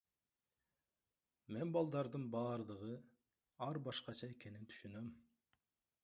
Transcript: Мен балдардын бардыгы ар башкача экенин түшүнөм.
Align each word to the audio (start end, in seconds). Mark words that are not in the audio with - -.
Мен 1.57 1.73
балдардын 1.75 2.25
бардыгы 2.35 2.95
ар 3.65 3.79
башкача 3.89 4.31
экенин 4.37 4.65
түшүнөм. 4.71 5.13